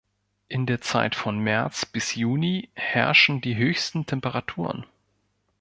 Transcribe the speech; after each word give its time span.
In 0.47 0.65
der 0.65 0.81
Zeit 0.81 1.13
von 1.13 1.37
März 1.37 1.85
bis 1.85 2.15
Juni 2.15 2.69
herrschen 2.73 3.39
die 3.39 3.55
höchsten 3.55 4.07
Temperaturen. 4.07 4.87